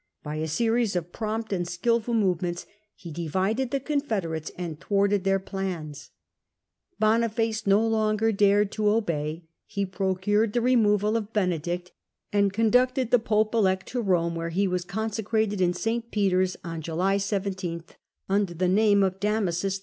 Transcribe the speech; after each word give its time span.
By 0.23 0.37
a 0.37 0.47
series 0.47 0.95
of 0.95 1.11
prompt 1.11 1.53
and 1.53 1.67
skilful 1.67 2.15
move 2.15 2.41
ments 2.41 2.65
he 2.95 3.11
divided 3.11 3.69
the 3.69 3.79
confederates 3.79 4.49
and 4.57 4.79
thwarted 4.81 5.25
their 5.25 5.39
FopeDama 5.39 5.45
plans. 5.45 6.09
Bonifaco 6.99 7.67
no 7.67 7.85
longer 7.87 8.31
dared 8.31 8.71
to 8.71 8.81
disobey; 8.85 9.41
pointed*^ 9.43 9.49
he 9.67 9.85
procured 9.85 10.53
the 10.53 10.61
removal 10.61 11.15
of 11.15 11.31
Benedict, 11.33 11.91
and 12.33 12.51
conducted 12.51 13.11
the 13.11 13.19
pope 13.19 13.53
elect 13.53 13.85
to 13.89 14.03
Eome, 14.03 14.33
where 14.33 14.49
he 14.49 14.67
was 14.67 14.83
con 14.85 15.11
secrated 15.11 15.61
in 15.61 15.73
St. 15.75 16.09
Peter's 16.09 16.57
on 16.63 16.81
July 16.81 17.17
17, 17.17 17.83
under 18.27 18.55
the 18.55 18.67
name 18.67 19.03
of 19.03 19.19
Damasus 19.19 19.75
II. 19.77 19.79